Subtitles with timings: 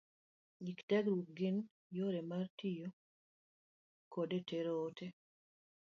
[0.65, 1.57] Gik tiegruok gin
[1.95, 2.87] yore ma itiyo
[4.13, 5.07] godo e tero ote.